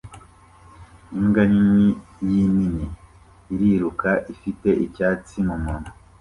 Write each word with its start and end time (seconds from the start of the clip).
Imbwa 1.17 1.43
nini 1.51 1.87
yinini 2.29 2.85
iriruka 3.53 4.09
ifite 4.33 4.69
icyatsi 4.85 5.35
mumunwa 5.47 5.89